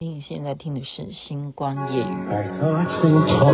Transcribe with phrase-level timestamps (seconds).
[0.00, 2.04] 你现在听的是《星光夜语》。
[2.30, 3.50] 爱的尽头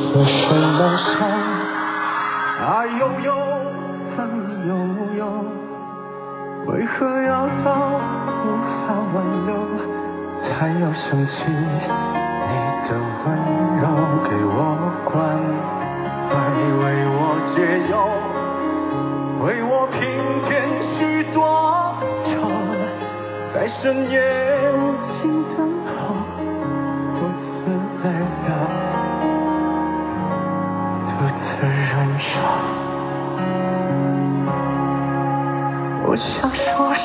[0.00, 1.20] 是什么伤？
[2.64, 3.28] 爱悠悠，
[4.16, 4.16] 恨
[4.66, 4.72] 悠
[5.18, 5.28] 悠，
[6.64, 7.76] 为何要到
[8.40, 9.52] 无法挽留，
[10.48, 11.52] 才要想起你
[12.88, 13.36] 的温
[13.82, 13.84] 柔？
[14.24, 14.56] 给我
[15.04, 15.12] 关
[16.30, 16.32] 怀，
[16.80, 17.20] 为我
[17.54, 17.92] 解忧，
[19.44, 20.00] 为我平
[20.48, 20.48] 添
[20.96, 20.98] 许
[21.34, 21.36] 多
[22.32, 22.32] 愁，
[23.52, 24.16] 在深夜。
[36.14, 37.02] 多想说声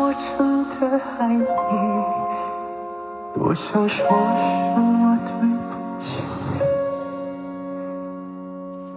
[0.00, 1.44] 我真的爱你，
[3.34, 6.06] 多想说声我对不起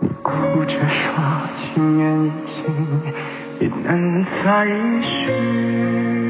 [0.02, 0.30] 你，哭
[0.66, 1.04] 着说
[1.58, 2.56] 情缘已尽，
[3.60, 3.90] 也难
[4.44, 4.46] 再
[5.02, 6.25] 续。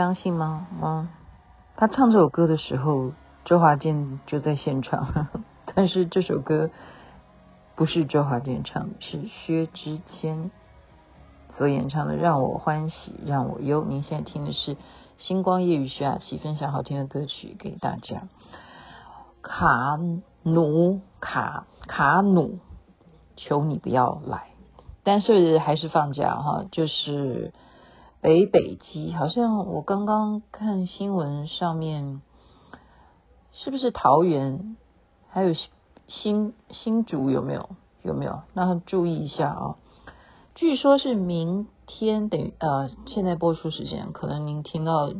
[0.00, 0.66] 相信吗？
[0.82, 1.08] 嗯，
[1.76, 3.12] 他唱这首歌的时候，
[3.44, 5.28] 周华健就在现场，
[5.74, 6.70] 但是这首歌
[7.76, 10.50] 不是周华健唱的，是薛之谦
[11.58, 13.84] 所演唱的《让我欢喜让我忧》。
[13.86, 14.74] 您现在听的是
[15.18, 18.22] 《星光夜雨》徐雅琪分享好听的歌曲给大家。
[19.42, 19.98] 卡
[20.42, 22.58] 努卡卡努，
[23.36, 24.46] 求你不要来，
[25.04, 27.52] 但是还是放假哈，就是。
[28.20, 32.20] 北北基好像我刚刚看新闻上面，
[33.52, 34.76] 是不是桃园
[35.30, 35.54] 还有
[36.06, 37.70] 新新竹有没有
[38.02, 38.42] 有没有？
[38.52, 39.76] 那注意一下啊、哦！
[40.54, 45.10] 据说是明天等于呃，现在播出时间可能您听到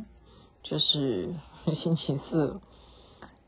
[0.62, 1.34] 就是
[1.72, 2.60] 星期四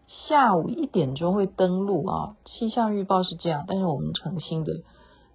[0.06, 2.36] 下午一点钟会登陆啊。
[2.46, 4.72] 气象预报是这样，但是我们诚心的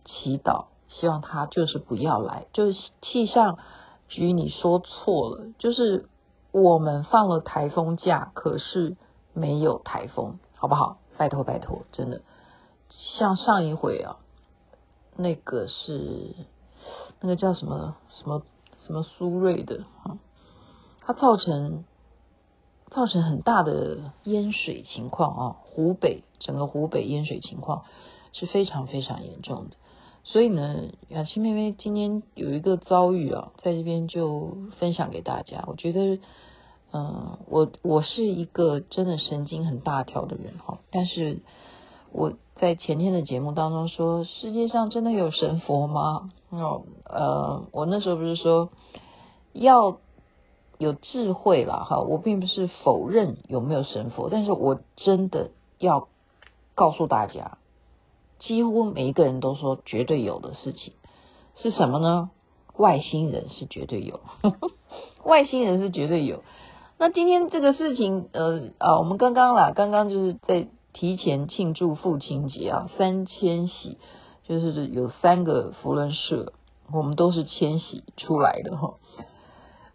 [0.05, 3.59] 祈祷，希望他就是不要来，就是气象。
[4.07, 6.07] 局，你说错了，就是
[6.51, 8.97] 我们放了台风假，可是
[9.33, 10.97] 没有台风，好不好？
[11.17, 12.21] 拜托拜托，真的，
[12.89, 14.17] 像上一回啊，
[15.15, 16.35] 那个是
[17.19, 18.43] 那个叫什么什么
[18.77, 20.19] 什么苏瑞的啊，
[21.01, 21.83] 它造成
[22.91, 27.83] 造成很大的淹水情况啊，湖北整个湖北淹水情况
[28.31, 29.77] 是非常非常严重的。
[30.29, 35.63] 所以呢，雅琪妹妹今天有一个遭遇啊，在这边就分享给大家。
[35.67, 36.19] 我觉得，
[36.91, 41.39] 嗯、我我是一个真的神经很大条的人哈，但是
[42.11, 46.29] 我在前天的节目当中说，世界上真的有神佛吗？
[46.49, 48.69] 哦，呃，我那时候不是说
[49.53, 49.99] 要
[50.77, 56.09] 有智慧啦哈，我并不是否认有没有神佛，但是我真的要
[56.75, 57.57] 告诉大家。
[58.39, 60.93] 几乎每一个人都说绝对有的事情
[61.55, 62.29] 是什么呢？
[62.75, 64.19] 外星人是绝对有，
[65.25, 66.43] 外星人是绝对有。
[66.99, 73.97] 那今天这个事情，呃啊，我们刚刚啦，刚刚就是在提前庆祝父亲节啊，三千禧，
[74.47, 76.53] 就是有三个扶轮社，
[76.91, 78.95] 我们都是千禧出来的哈。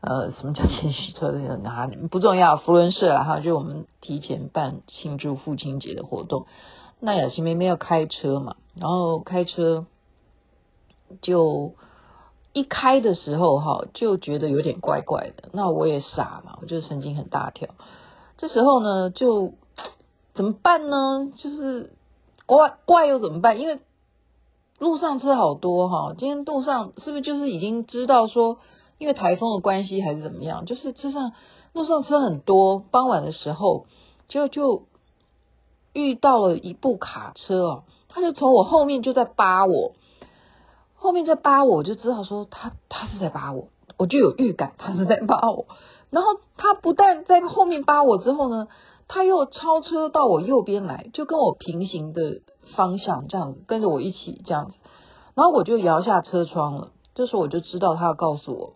[0.01, 1.57] 呃，什么叫千禧出来的？
[1.59, 6.47] 哪里不重要，扶轮社啊哈，就我们提前办庆祝父亲节的活动。
[7.05, 9.87] 那雅琪妹妹要开车嘛，然后开车
[11.21, 11.73] 就
[12.53, 15.49] 一开的时候哈，就觉得有点怪怪的。
[15.53, 17.71] 那我也傻嘛，我就神经很大条。
[18.39, 19.55] 这时候呢，就
[20.37, 21.33] 怎么办呢？
[21.37, 21.91] 就是
[22.47, 23.59] 怪怪又怎么办？
[23.59, 23.81] 因为
[24.79, 28.59] 路上车好多哈，今天路上是不是就是已经知道说，
[28.99, 30.67] 因为台风的关系还是怎么样？
[30.67, 31.33] 就是车上
[31.73, 33.87] 路上车很多，傍晚的时候
[34.29, 34.85] 就就。
[35.93, 39.93] 遇到了一部卡车哦，他就从我后面就在扒我，
[40.95, 43.69] 后面在扒我，我就知道说他他是在扒我，
[43.99, 45.67] 我就有预感他是在扒我。
[46.11, 48.69] 然后他不但在后面扒我之后呢，
[49.07, 52.41] 他又超车到我右边来，就跟我平行的
[52.75, 54.77] 方向这样子，跟着我一起这样子。
[55.35, 58.75] 然后我就摇下车窗了，这时候我就知道他要告诉我，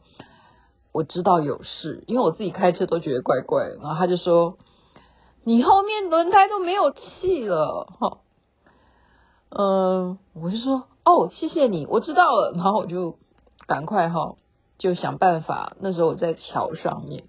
[0.93, 3.69] 我知道有事，因为我自己开车都觉得怪怪。
[3.81, 4.59] 然后他就说。
[5.49, 8.19] 你后面轮胎都没有气了，哈，
[9.51, 13.17] 嗯，我就说哦，谢谢你，我知道了，然后我就
[13.69, 14.35] 赶快哈，
[14.77, 15.77] 就想办法。
[15.79, 17.23] 那时候我在桥上面，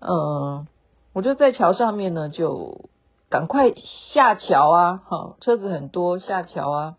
[0.00, 0.66] 嗯，
[1.12, 2.90] 我就在桥上面呢，就
[3.28, 3.72] 赶快
[4.12, 6.96] 下桥啊，哈，车子很多，下桥啊。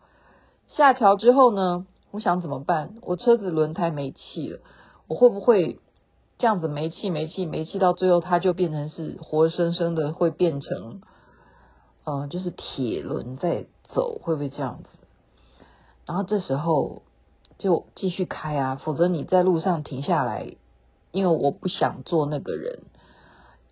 [0.67, 2.95] 下桥之后呢，我想怎么办？
[3.01, 4.59] 我车子轮胎没气了，
[5.09, 5.81] 我会不会
[6.41, 11.01] 这样子煤气煤气煤气到最后，它就变成是活生生的会变成，
[12.03, 14.89] 嗯，就是铁轮在走，会不会这样子？
[16.07, 17.03] 然后这时候
[17.59, 20.55] 就继续开啊，否则你在路上停下来，
[21.11, 22.79] 因为我不想做那个人，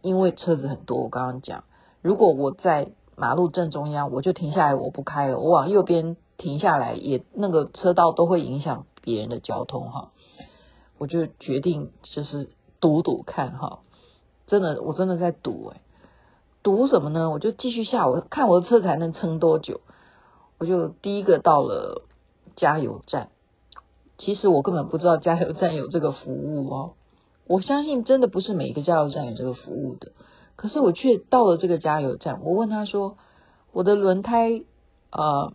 [0.03, 1.01] 因为车子很多。
[1.01, 1.63] 我刚刚讲，
[2.03, 10.11] 如果我在马路正中央，我就停下来，我不开了，我往右边停下来，也那个车道都会影响别人的交通哈。
[10.99, 12.49] 我就决定就是
[12.79, 13.79] 赌赌看哈，
[14.47, 15.81] 真的，我真的在赌哎，
[16.63, 17.29] 赌什么呢？
[17.29, 19.81] 我就继续下，我看我的车才能撑多久，
[20.57, 22.03] 我就第一个到了。
[22.55, 23.29] 加油站，
[24.17, 26.91] 其实我根本不知道加油站有这个服务哦。
[27.47, 30.11] 我相信真的不是每一个加油站有这个服务的，
[30.57, 32.41] 可是我却到了这个加油站。
[32.43, 33.15] 我问他说
[33.71, 34.61] ：“我的轮胎、
[35.09, 35.53] 呃、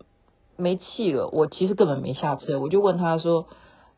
[0.57, 3.49] 没气了。”我其实根本没下车，我就问他说：“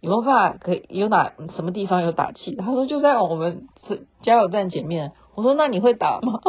[0.00, 3.68] 有没有办法可以有哪什么地方有打气？”他说：“就在我们
[4.22, 6.40] 加油站前面。”我说：“那你会打吗？”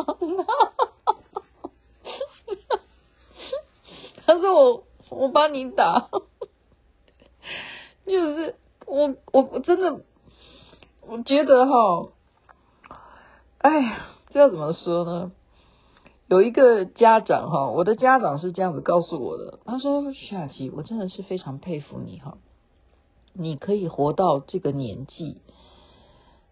[4.25, 6.09] 他说：“我我帮你打。”
[8.05, 8.55] 就是
[8.85, 10.01] 我，我真的，
[11.05, 12.09] 我觉得哈，
[13.57, 13.97] 哎呀，
[14.29, 15.31] 这要怎么说呢？
[16.27, 22.38] 有一个家长哈，我的家长是这样子告诉我的，他说：“徐雅琪，我真的是非常佩服你哈，
[23.38, 25.38] 你可以活到这个年纪，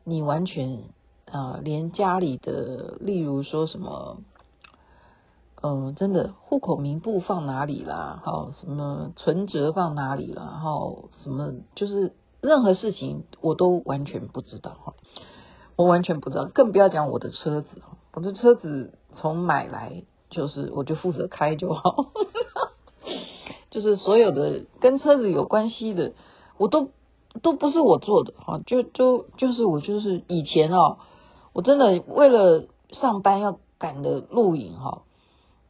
[0.03, 0.83] 你完全
[1.31, 4.17] 啊，连家里的，例如说什么。”
[5.67, 8.21] 嗯，真的，户口名簿放哪里啦？
[8.23, 10.59] 好，什么存折放哪里啦？
[10.61, 14.93] 好，什么就是任何事情我都完全不知道，
[15.75, 17.81] 我完全不知道，更不要讲我的车子，
[18.13, 22.11] 我的车子从买来就是我就负责开就好，
[23.71, 26.13] 就是所有的跟车子有关系的，
[26.57, 26.89] 我都
[27.41, 30.97] 都不是我做的哈，就就就是我就是以前哦，
[31.53, 35.01] 我真的为了上班要赶的录影哈。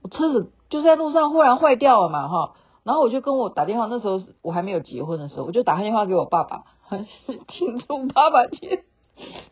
[0.02, 2.54] 我车子就在路上忽然坏掉了嘛，哈，
[2.84, 7.06] 然后我就跟我打电话，那时候我还没有结婚的时候，我就打电话给我爸爸，很
[7.48, 8.84] 庆祝爸爸天，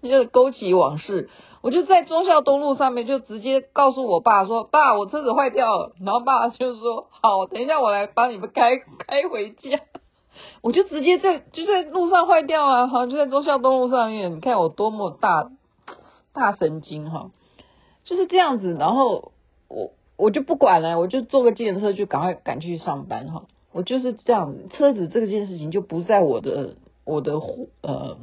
[0.04, 1.32] 就勾起往事。
[1.64, 9.80] 我就在忠孝东路上面就直接告诉我爸说：“爸，我车子坏掉了。”然后爸就说：“好，等一下我来帮你们开开回家。”
[10.62, 15.52] 我就直接在就在路上坏掉啊，好像，就在忠孝东路上面，你看我多么大
[16.34, 17.32] 大神经哈，
[18.06, 18.76] 就是这样子。
[18.80, 19.32] 然后
[19.68, 19.92] 我。
[20.16, 23.46] 我就不管了，我就坐个计程车就赶快赶去上班哈。
[23.72, 27.34] 我就是这样，车子这件事情就不在我的我的
[27.82, 28.18] 呃，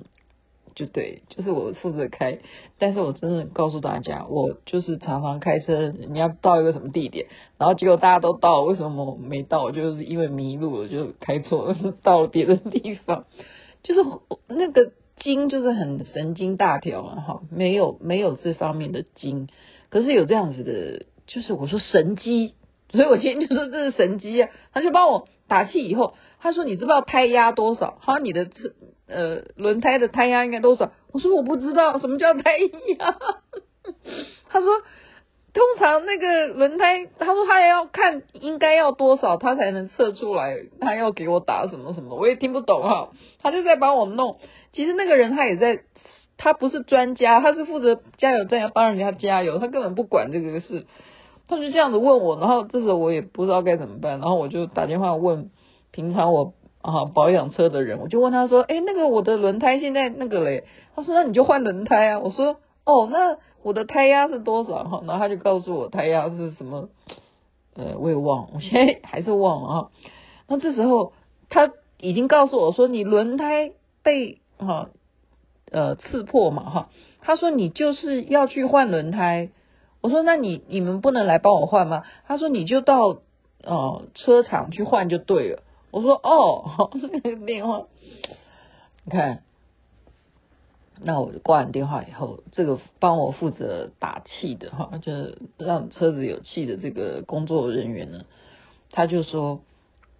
[0.75, 2.39] 就对，就是我负责开。
[2.79, 7.27] 但是我真的告诉大家，我就是常常开车，你要到一个什么地点，
[7.59, 9.71] 然后结果大家都到，为什么我没到？
[9.71, 13.25] 就是因为迷路了，就开错了，到了别的地方。
[13.83, 14.01] 就是
[14.49, 19.49] 那个筋就是很神经大条啊，哈，没有没有这方面的筋，
[19.89, 21.07] 可是有这样子的。
[21.27, 22.55] 就是我说神机，
[22.89, 24.51] 所以我今天就说这是神机啊。
[24.73, 27.99] 他就帮我打气以后，他说你知不知道胎压多少？
[28.03, 28.73] 他说你的车
[29.07, 30.91] 呃轮胎的胎压应该多少？
[31.13, 32.59] 我说我不知道什么叫胎
[32.99, 33.17] 压。
[34.49, 34.69] 他说
[35.53, 43.11] 通常那个轮胎，他说他也要看应该要多少，他才能测出来，他要给我打什么什么，我也听不懂哈。
[43.43, 44.39] 他就在帮我弄。
[44.73, 45.81] 其实那个人他也在，
[46.37, 50.87] 他不是专家，他是负责加油站要帮人家加油，他根本不管这个事。
[51.49, 55.51] 他就这样子问我，然后这时候我也不知道该怎么办，然后我就打电话问
[55.93, 66.89] 平常我啊保养车的人，我就问他说：“哎，那个我的轮胎现在那个嘞？”他说：“那你就换轮胎啊。”我说：“哦，那我的胎压是多少？”，然后他就告诉我胎压是什么，
[67.75, 69.91] 呃，我也忘，我现在还是忘了哈。
[70.49, 71.13] 那这时候
[71.49, 74.89] 他已经告诉我说：“你轮胎被哈
[75.71, 76.89] 呃刺破嘛哈。”
[77.23, 79.51] 他说：“你就是要去换轮胎。”
[80.01, 83.19] 我说：“那你你们不能来帮我换吗？”他说：“你就到
[83.63, 87.87] 呃车厂去换就对了。”我说：“哦， 这个电话，
[89.05, 89.43] 你看，
[91.01, 98.25] 那我挂完电话以后，这个帮我负责打气的哈，就是让车子有气的这个工作人员呢，
[98.91, 99.61] 他就说：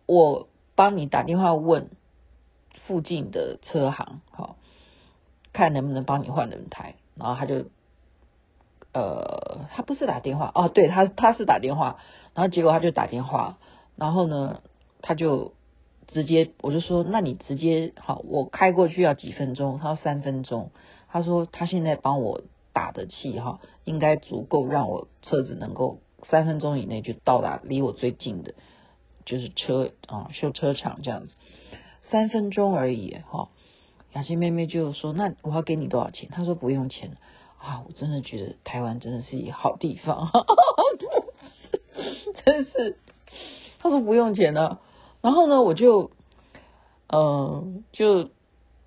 [0.07, 1.91] 我帮你打电话问
[2.87, 4.57] 附近的车行，好，
[5.53, 6.97] 看能不能帮你换轮胎。
[7.15, 7.67] 然后他就。
[8.93, 11.99] 呃，他不是打电话哦，对他他是打电话，
[12.35, 13.57] 然后结果他就打电话，
[13.95, 14.63] 然后呢，
[15.01, 15.53] 他就
[16.13, 19.79] 直接我就说，那你直接好，我开过去要几分钟？
[19.79, 20.71] 他说三分钟。
[21.09, 25.99] 他说他现在帮我打的气哈，应该足够让我车子能够
[26.29, 28.55] 三分钟以内就到达离我最近的，
[29.25, 31.35] 就是车啊修车厂这样子，
[32.11, 33.49] 三分钟而已哈。
[34.13, 36.29] 雅琪妹妹就说，那我要给你多少钱？
[36.31, 37.17] 他说不用钱
[37.59, 40.47] 啊，我真的觉得台湾真的是一个好地方，哈哈
[42.45, 42.99] 真是。
[43.81, 44.79] 他说不用钱呢，
[45.23, 46.11] 然后呢，我就，
[47.13, 48.31] 嗯、就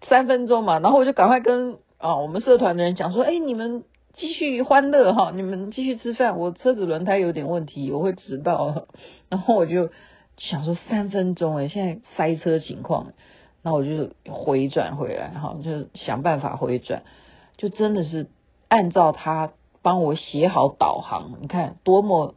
[0.08, 8.88] 三分钟嘛，然后我就赶快跟啊我们社团的人讲说，哎，你们继续欢乐哈，你们继续吃饭，我车子轮胎有点问题，我会迟到。
[9.30, 9.90] 然后我就
[10.38, 13.14] 想说三分钟哎，现在塞车情况，
[13.62, 17.04] 那我就回转回来哈，就想办法回转，
[17.58, 18.28] 就真的是
[18.70, 22.34] 按照他帮我写好导航，你看多么。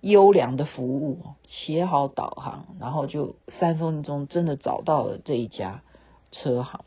[0.00, 5.82] 优良的服务，写好导航，然后就三分钟真的找到了这一家
[6.30, 6.84] 车行。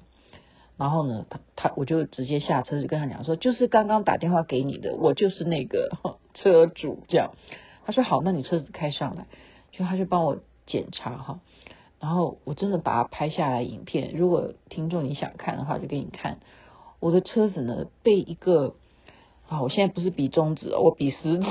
[0.77, 5.89] 然后呢，他他我就直接下车就跟他讲说，就是刚刚打电话给你的，我就是那个
[6.33, 7.03] 车主。
[7.07, 7.33] 这样，
[7.85, 9.27] 他说好，那你车子开上来，
[9.71, 11.39] 就他就帮我检查哈。
[11.99, 16.39] 然后我真的把它拍下来影片，如果听众你想看的话，就给你看。
[16.99, 18.73] 我的车子呢被一个
[19.47, 21.45] 啊，我现在不是比中指，我比食指。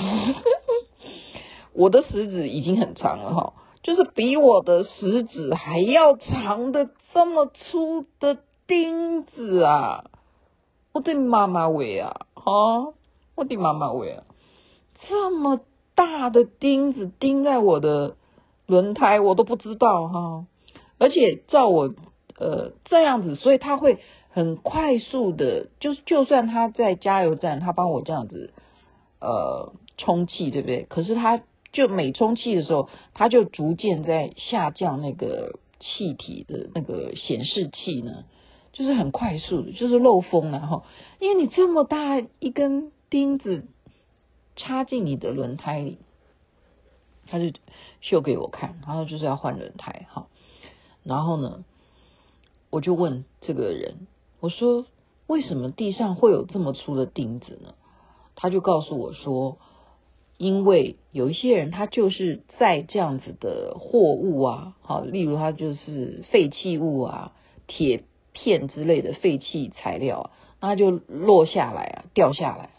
[1.73, 10.05] 我的食指已经很长了哈，就是比我的食指还要长的这么粗的钉子啊！
[10.93, 12.93] 我的妈妈喂啊，哈！
[13.37, 14.25] 我的妈妈喂啊！
[15.09, 15.61] 这么
[15.95, 18.17] 大的钉子钉在我的
[18.67, 20.47] 轮胎，我都不知道哈。
[20.99, 21.95] 而且照我
[22.37, 24.01] 呃这样子，所以他会
[24.31, 28.53] 很快速的，就就算他在加油站，他帮我这样子
[29.21, 30.85] 呃充气，对不对？
[30.89, 31.41] 可是他。
[31.73, 38.25] 就每充气的时候，它就逐渐在下降那个气体的那个显示器呢，
[38.73, 40.85] 就是很快速的，就是漏风了哈。
[41.21, 43.69] 因为你这么大一根钉子
[44.57, 45.99] 插进你的轮胎里，
[47.27, 47.53] 他就
[48.01, 50.27] 秀给我看，然后就是要换轮胎哈。
[51.05, 51.65] 然后呢，
[52.71, 54.09] 我就问这个人，
[54.41, 54.87] 我说
[55.29, 57.75] 为什么地上会有这么粗的钉子呢？
[58.35, 59.59] 他就告诉我说。
[60.41, 67.33] 因为有一些人，他就是在这样子的货物啊，好，例如他就是废弃物啊、
[67.67, 72.71] 铁片之类的废弃材料，那就落下来啊、掉下来。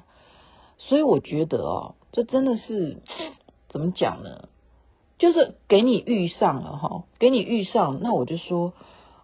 [0.80, 2.98] 所以我觉得哦，这真的是
[3.70, 4.50] 怎么讲呢？
[5.20, 8.74] 就是给你遇上了哈，给你遇上，那我就说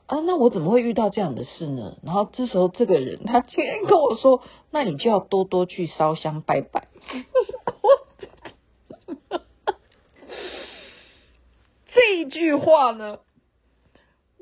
[0.06, 1.98] 啊，那我怎么会遇到这样的事呢？
[2.04, 6.88] 然后这时候这个人他竟然跟我说，那你就要多多去烧香拜拜。
[11.98, 13.18] 这一句话呢，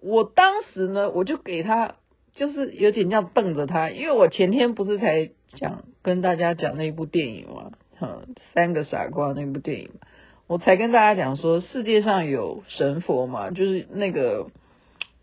[0.02, 1.96] 我当时呢，我就给他，
[2.34, 9.92] 就是有点这样瞪着他，因为我前天不是才讲跟大家讲那部电影嘛，哈，三个傻瓜那部电影，
[10.48, 14.48] 我才跟大家讲说世界上有神佛嘛，就是那个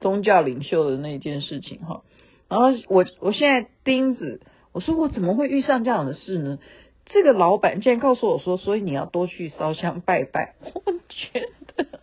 [0.00, 2.02] 宗教领袖的那件事情哈，
[2.48, 4.40] 然后我我现在钉子，
[4.72, 6.58] 我说我怎么会遇上这样的事呢？
[7.04, 12.00] 这个老板竟然告诉我说，所以你要多去烧香拜拜， 我觉得。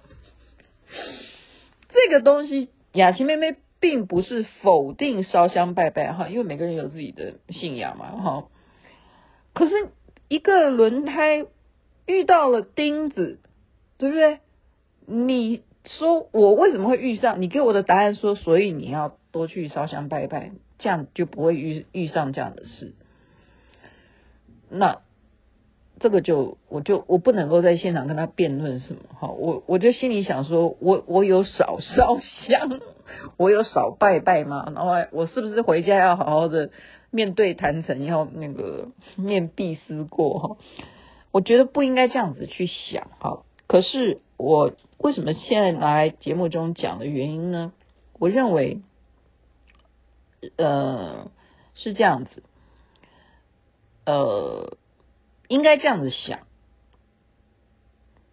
[1.89, 8.47] 这个东西，雅琪妹妹并不是否定烧香拜拜哈，因为每个人有自己的信仰嘛哈。
[9.53, 9.73] 可是
[10.27, 11.45] 一个轮胎
[12.05, 13.39] 遇到了钉子，
[13.97, 14.39] 对不对？
[15.05, 17.41] 你说我为什么会遇上？
[17.41, 22.93] 你给我的答案说，所以你要多去烧香拜拜，这样就不会遇遇上这样的事。
[24.69, 25.01] 那。
[25.99, 32.79] 这个就我就我不能够在现场跟他辩论什么哈，我我就心里想说，我我有少烧香，
[33.37, 34.71] 我有少拜拜吗？
[34.75, 36.71] 然后我是不是回家要好好的
[37.11, 38.87] 面对坛城，要那个
[39.17, 40.57] 面壁思过哈？
[41.31, 43.43] 我觉得不应该这样子去想哈。
[43.67, 47.71] 可是我为什么现在拿来节目中讲的原因呢？
[48.17, 48.81] 我认为，
[50.57, 51.29] 呃，
[51.75, 52.43] 是这样子，
[54.05, 54.77] 呃。
[55.49, 56.41] 应该这样子想，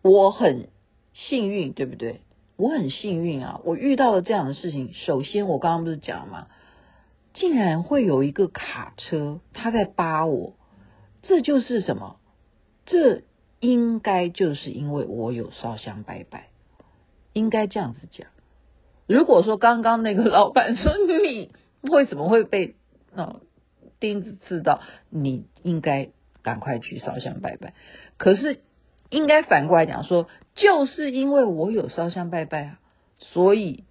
[0.02, 0.68] 我很
[1.14, 2.20] 幸运，对不对？
[2.56, 3.61] 我很幸运啊！
[3.64, 4.92] 我遇到了这样的事情。
[4.92, 6.46] 首先，我刚刚不是讲了吗？
[7.32, 10.54] 竟然会有一个卡车，他在扒我，
[11.23, 12.18] 这就是什么？
[12.85, 13.23] 这
[13.61, 16.49] 应该就是因为我有烧香拜拜，
[17.32, 18.28] 应该这样子讲。
[19.06, 22.76] 如果说刚刚那个老板说你为什么会被
[23.14, 23.40] 那
[24.00, 26.11] 钉子刺到，你应该。
[26.46, 27.74] 赶快去烧香拜拜，
[28.18, 28.60] 可是
[29.10, 32.80] 应该反过来讲说，就是因为我有烧香拜拜啊，
[33.18, 33.82] 所以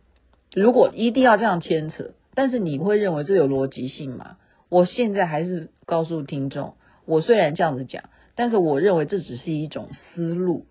[0.53, 4.37] 如果一定要这样牵扯，但是你会认为这有逻辑性吗？
[4.69, 10.65] 我现在还是告诉听众，我虽然这样子讲，但是我认为这只是一种思路，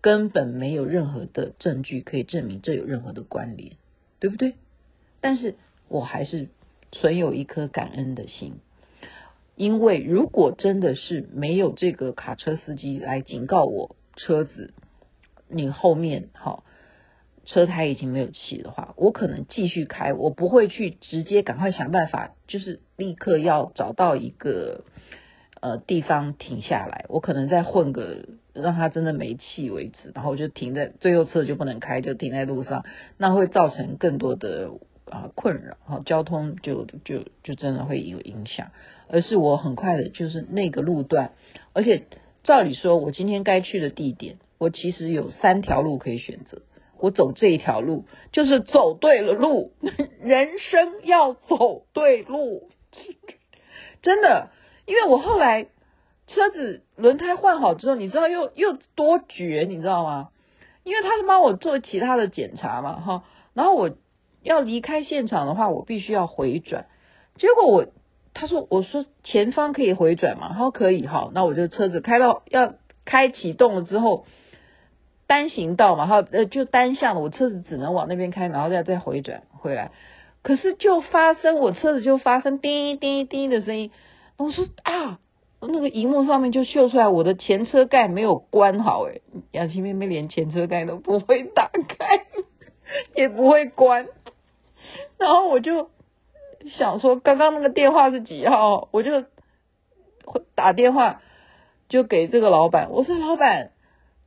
[0.00, 3.72] 根本没有任何的证据可以证明这有任何的关联，
[4.20, 4.54] 对不对？
[5.20, 5.56] 但是
[5.88, 6.46] 我还是
[6.92, 8.60] 存有一颗感恩的心，
[9.56, 14.74] 因为如果真的是没有这个卡车司机来警告我车子，
[15.48, 16.64] 你后面好。
[17.46, 24.84] 车胎已经没有气的话，我可能继续开，我不会去直接赶快想办法，就是立刻要找到一个
[25.60, 27.04] 呃地方停下来。
[27.10, 32.86] 我可能再混个让它真的没气为止，然后我就停在最后车就不能开，就停在路上，
[33.18, 34.70] 那会造成更多的
[35.14, 38.72] 啊、困扰，哈，交通就就就真的会有影响。
[39.08, 41.32] 而是我很快的，就是那个路段，
[41.72, 42.04] 而且
[42.42, 46.62] 照理说，我今天该去的地点，我其实有三条路可以选择。
[46.98, 49.72] 我走这一条路，就是走对了路。
[50.22, 52.70] 人生要走对路，
[54.02, 54.48] 真的。
[54.86, 55.68] 因为我后来
[56.26, 60.30] 车子轮胎换好之后，你知道又又多绝，你知道吗？
[60.82, 63.24] 因为他是帮我做其他的检查嘛，哈。
[63.54, 63.90] 然后我
[64.44, 66.86] 要离开现场的话，我必须要回转。
[67.36, 67.86] 结果我
[68.32, 70.50] 他说我说前方可以回转吗？
[70.52, 72.74] 他说可以，好，那我就车子开到要
[73.04, 74.26] 开启动了之后。
[75.26, 79.90] 单行道嘛，哈，呃，就单向的，我车子只能往那边开，然后再再回转回来。
[80.42, 83.90] 可是就发生，我车子就发生叮叮叮的声音。
[84.36, 85.18] 我说啊，
[85.62, 89.22] 那个荧幕上面就秀出来我的前车盖没有关好，诶，
[89.52, 92.26] 雅琪妹妹连前车盖都不会打开，
[93.16, 94.06] 也不会关。
[95.18, 95.90] 然后我就
[96.76, 98.88] 想说，刚刚那个电话是几号？
[98.90, 99.24] 我就
[100.54, 101.20] 打电话
[101.88, 103.70] 就给这个老板，我说老板，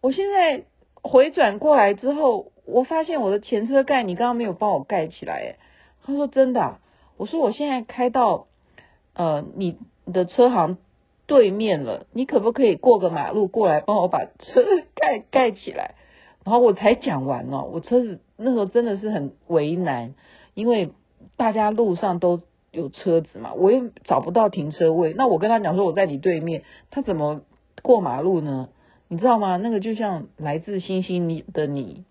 [0.02, 0.64] 我现在。
[1.04, 5.56] 回转过来之后，我发现我的前车盖你刚刚没有帮我盖起来，
[6.04, 6.80] 他说真的？
[7.16, 8.48] 我说我现在开到
[9.14, 9.78] 呃你
[10.12, 10.78] 的车行
[11.26, 15.96] 对面了，你可不可以过个马路过来帮我把车盖盖起来？
[16.44, 20.14] 然后我才讲完哦，我车子那时候真的是很为难，
[20.58, 20.90] 因为
[21.36, 22.42] 大家路上都
[22.72, 25.14] 有车子嘛，我又找不到停车位。
[25.14, 27.42] 那我跟他讲说我在你对面，他怎么
[27.84, 28.70] 过马路呢？
[29.08, 29.58] 你知道吗？
[29.58, 32.06] 那个就像来自星星你的你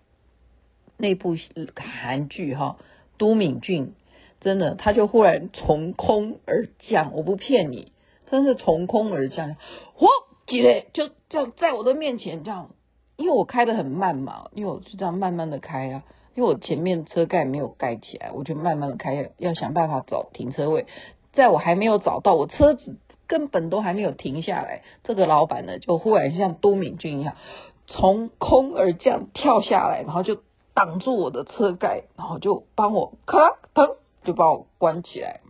[0.97, 1.35] 那部
[1.75, 2.77] 韩剧哈，
[3.19, 3.95] 都敏俊
[4.39, 7.91] 真的，他就忽然从空而降，我不骗你，
[8.31, 9.57] 真是从空而降，
[9.99, 10.07] 嚯，
[10.47, 12.71] 几嘞，就这样在我的面前这样，
[13.17, 16.05] 因为我开得很慢嘛，因为我就这样慢慢的开啊，
[16.37, 20.87] 因为我前面车盖没有盖起来，我就慢慢的开，要想办法找停车位，
[21.33, 22.99] 在我还没有找到我车子。
[23.29, 27.35] 根本都还没有停下来，这个老板呢，就忽然像都敏俊一样，
[27.89, 30.39] 从空而降跳下来，然后就
[30.75, 35.41] 挡住我的车盖，然后就帮我咔噔就把我关起来，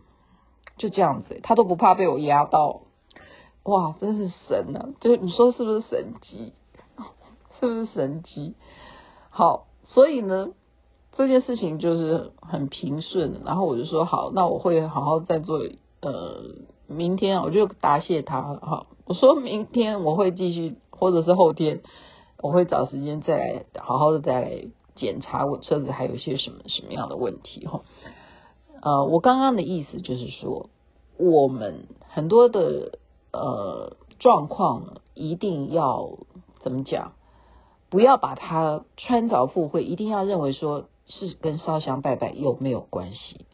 [0.77, 2.81] 就这样子，他都不怕被我压到，
[3.61, 4.89] 哇，真是神啊！
[4.99, 6.53] 就你说是不是神机？
[7.59, 8.55] 是不是神机？
[9.29, 10.49] 好，所以呢，
[11.17, 15.59] 这件事情就是很平顺，然后我就说好，那我会好好再做，
[16.01, 16.43] 呃。
[16.89, 21.81] 明天我就答谢他哈，我说明天我会继续，或者是后天
[22.41, 27.81] 我会找时间再来好好的再来检查我车子还有一些什么什么样的问题哈。
[28.81, 30.69] 呃，我刚刚的意思就是说，
[31.17, 32.99] 我们很多的
[33.33, 36.19] 呃状况一定要
[36.63, 37.11] 怎么讲，
[37.89, 43.45] 不要把它穿凿附会，一定要认为说是跟烧香拜拜有没有关系。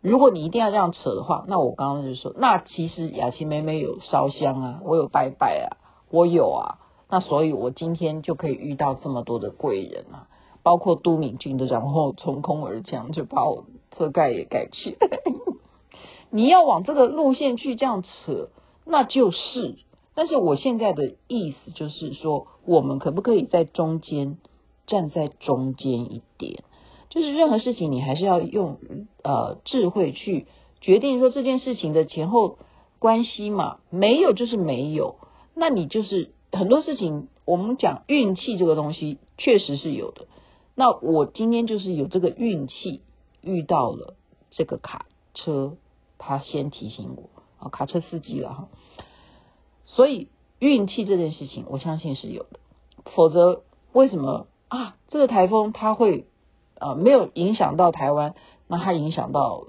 [0.00, 5.76] 如果你一定要这样扯的话，那我刚刚就说，那其实雅琪妹妹有烧香啊，我有拜拜啊，
[6.10, 10.28] 我有啊，那所以我今天就可以遇到这么多的贵人啊，
[10.62, 13.64] 包括都敏俊的，然后从空而降就把我
[13.96, 15.08] 车盖也盖起来。
[16.30, 18.48] 你要往这个路线去这样扯，
[18.84, 19.76] 那就是。
[20.16, 24.38] 但是我现在的意思就是说，我们可不可以在中间
[24.86, 26.62] 站在中间一点？
[27.14, 28.80] 就是任何事情，你还是要用
[29.22, 30.48] 呃智慧去
[30.80, 32.58] 决定说这件事情的前后
[32.98, 35.14] 关系嘛，没有就是没有，
[35.54, 40.26] 那你就是很多事情，我们讲运气这个东西确实是有的。
[40.74, 43.02] 那我今天就是有这个运气
[43.42, 44.16] 遇到了
[44.50, 45.76] 这个卡车，
[46.18, 47.30] 他先提醒我
[47.64, 48.68] 啊，卡车司机了哈，
[49.84, 50.26] 所以
[50.58, 52.58] 运气这件事情，我相信是有的，
[53.14, 56.26] 否则为什么啊这个台风它会？
[56.84, 58.34] 啊，没有影响到台湾，
[58.68, 59.68] 那它影响到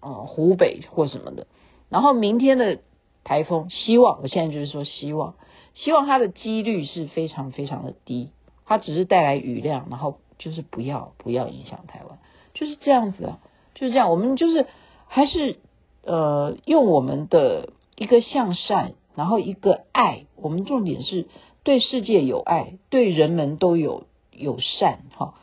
[0.00, 1.48] 呃湖北或什么的。
[1.88, 2.78] 然后明天的
[3.24, 5.34] 台风，希望我现在就是说希望，
[5.74, 8.30] 希望它的几率是非常非常的低，
[8.66, 12.18] 它只是带来雨量，然后就是不要不要影响台湾，
[12.54, 13.38] 就是这样子啊，
[13.74, 14.08] 就是这样。
[14.08, 14.66] 我们就是
[15.08, 15.58] 还是
[16.04, 21.26] 呃用我们的一个向善，然后一个爱，我们重点是
[21.64, 25.34] 对世界有爱，对人们都有友善哈。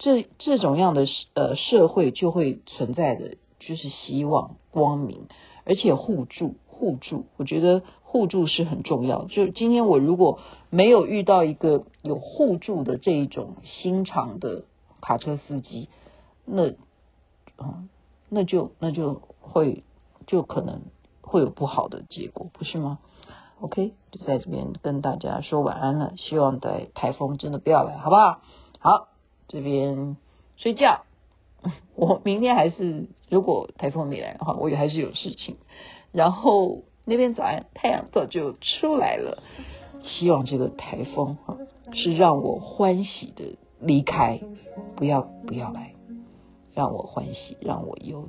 [0.00, 5.28] 这这种样的呃社会就会存在的，就是希望光明，
[5.64, 7.82] 而且互助互助，我觉得。
[8.12, 9.26] 互助是很重要。
[9.26, 14.64] 就今天我如果没有遇到一个有互助的这一种心肠的
[15.00, 15.88] 卡车司机，
[16.44, 16.70] 那
[17.56, 17.88] 嗯，
[18.28, 19.84] 那就那就会
[20.26, 20.82] 就可能
[21.20, 22.98] 会有不好的结果，不是吗
[23.60, 26.14] ？OK，就在这边跟大家说晚安了。
[26.16, 28.40] 希望在台风真的不要来，好不好？
[28.80, 29.08] 好，
[29.50, 30.16] 这边
[30.56, 31.02] 睡觉。
[31.94, 35.58] 我明天还是如果台风没来的话，我也还是有事情。
[36.12, 36.84] 然后。
[37.06, 39.42] 那边早安，太阳早就出来了。
[40.04, 41.56] 希望这个台风啊，
[41.92, 44.40] 是让我欢喜的离开，
[44.94, 45.94] 不要不要来，
[46.72, 48.28] 让我欢喜，让我有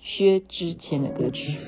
[0.00, 1.58] 薛之谦的歌曲。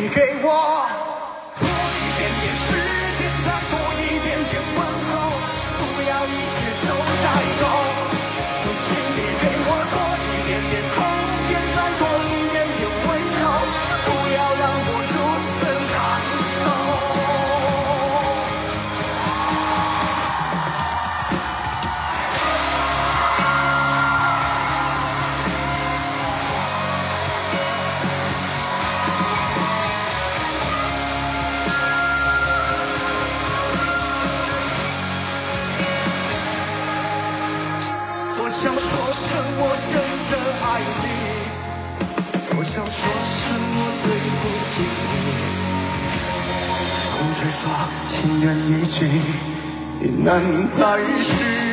[0.00, 0.97] 你给我
[49.04, 50.42] 已难
[50.78, 51.67] 再续。